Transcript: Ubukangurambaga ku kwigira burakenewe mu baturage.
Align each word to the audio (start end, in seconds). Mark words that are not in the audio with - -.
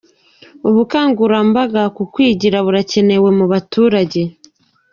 Ubukangurambaga 0.69 1.83
ku 1.95 2.03
kwigira 2.13 2.57
burakenewe 2.65 3.29
mu 3.37 3.45
baturage. 3.51 4.21